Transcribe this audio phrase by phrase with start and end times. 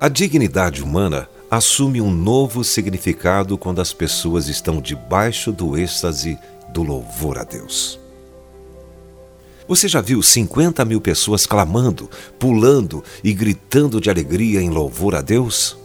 [0.00, 6.84] A dignidade humana assume um novo significado quando as pessoas estão debaixo do êxtase do
[6.84, 7.98] louvor a Deus.
[9.66, 12.08] Você já viu 50 mil pessoas clamando,
[12.38, 15.77] pulando e gritando de alegria em louvor a Deus?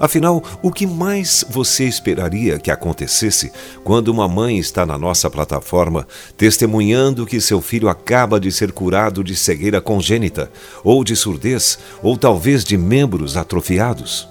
[0.00, 3.52] Afinal, o que mais você esperaria que acontecesse
[3.84, 9.22] quando uma mãe está na nossa plataforma testemunhando que seu filho acaba de ser curado
[9.22, 10.50] de cegueira congênita,
[10.82, 14.28] ou de surdez, ou talvez de membros atrofiados?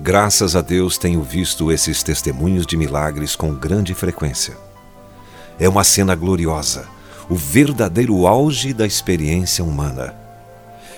[0.00, 4.56] Graças a Deus tenho visto esses testemunhos de milagres com grande frequência.
[5.60, 6.88] É uma cena gloriosa,
[7.28, 10.14] o verdadeiro auge da experiência humana.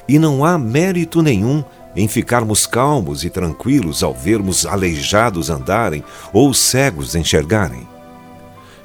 [0.09, 1.65] E não há mérito nenhum
[1.97, 7.87] em ficarmos calmos e tranquilos ao vermos aleijados andarem ou cegos enxergarem.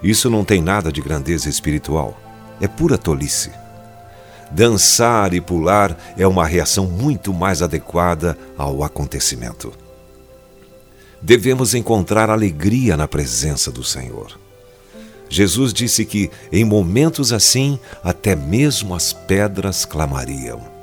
[0.01, 2.17] Isso não tem nada de grandeza espiritual,
[2.61, 3.51] é pura tolice.
[4.51, 9.71] Dançar e pular é uma reação muito mais adequada ao acontecimento.
[11.21, 14.39] Devemos encontrar alegria na presença do Senhor.
[15.29, 20.78] Jesus disse que, em momentos assim, até mesmo as pedras clamariam.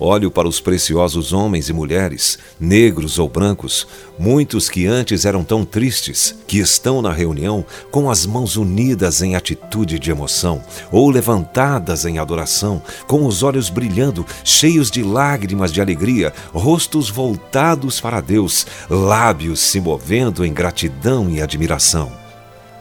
[0.00, 3.84] Olho para os preciosos homens e mulheres, negros ou brancos,
[4.16, 9.34] muitos que antes eram tão tristes, que estão na reunião com as mãos unidas em
[9.34, 15.80] atitude de emoção, ou levantadas em adoração, com os olhos brilhando, cheios de lágrimas de
[15.80, 22.12] alegria, rostos voltados para Deus, lábios se movendo em gratidão e admiração.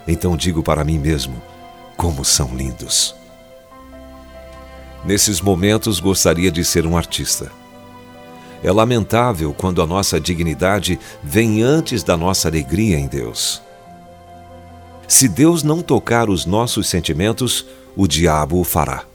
[0.08, 1.42] Então digo para mim mesmo:
[1.98, 3.17] como são lindos!
[5.08, 7.50] Nesses momentos gostaria de ser um artista.
[8.62, 13.62] É lamentável quando a nossa dignidade vem antes da nossa alegria em Deus.
[15.08, 19.06] Se Deus não tocar os nossos sentimentos, o diabo o fará.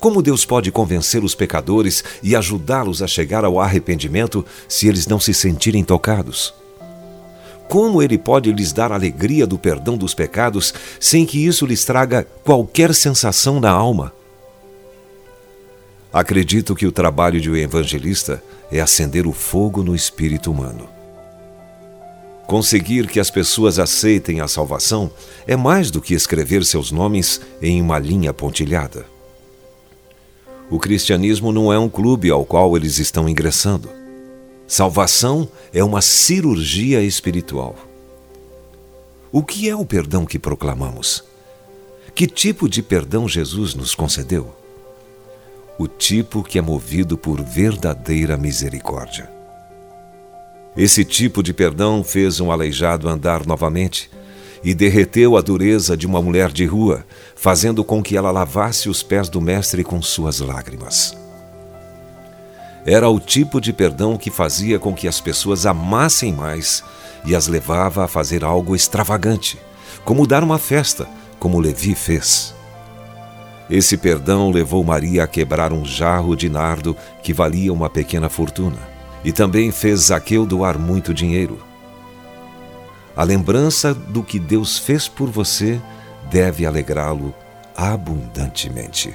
[0.00, 5.20] Como Deus pode convencer os pecadores e ajudá-los a chegar ao arrependimento se eles não
[5.20, 6.52] se sentirem tocados?
[7.68, 12.26] Como ele pode lhes dar alegria do perdão dos pecados sem que isso lhes traga
[12.42, 14.12] qualquer sensação na alma?
[16.12, 20.88] Acredito que o trabalho de um evangelista é acender o fogo no espírito humano.
[22.48, 25.08] Conseguir que as pessoas aceitem a salvação
[25.46, 29.06] é mais do que escrever seus nomes em uma linha pontilhada.
[30.68, 33.88] O cristianismo não é um clube ao qual eles estão ingressando.
[34.66, 37.76] Salvação é uma cirurgia espiritual.
[39.30, 41.22] O que é o perdão que proclamamos?
[42.16, 44.52] Que tipo de perdão Jesus nos concedeu?
[45.80, 49.30] O tipo que é movido por verdadeira misericórdia.
[50.76, 54.10] Esse tipo de perdão fez um aleijado andar novamente
[54.62, 57.02] e derreteu a dureza de uma mulher de rua,
[57.34, 61.16] fazendo com que ela lavasse os pés do Mestre com suas lágrimas.
[62.84, 66.84] Era o tipo de perdão que fazia com que as pessoas amassem mais
[67.24, 69.58] e as levava a fazer algo extravagante,
[70.04, 71.08] como dar uma festa,
[71.38, 72.59] como Levi fez.
[73.70, 78.78] Esse perdão levou Maria a quebrar um jarro de nardo que valia uma pequena fortuna,
[79.24, 81.62] e também fez Zaqueu doar muito dinheiro.
[83.16, 85.80] A lembrança do que Deus fez por você
[86.30, 87.32] deve alegrá-lo
[87.76, 89.14] abundantemente.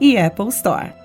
[0.00, 0.99] e Apple Store.